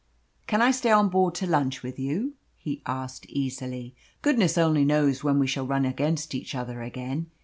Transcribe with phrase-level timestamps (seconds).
[0.47, 3.93] "Can I stay on board to lunch with you?" he asked easily.
[4.23, 7.27] "Goodness only knows when we shall run against each other again.